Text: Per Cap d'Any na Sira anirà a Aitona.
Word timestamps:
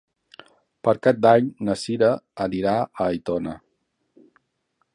Per 0.87 0.93
Cap 1.07 1.19
d'Any 1.25 1.51
na 1.67 1.75
Sira 1.81 2.09
anirà 2.45 2.73
a 2.87 2.91
Aitona. 3.09 3.55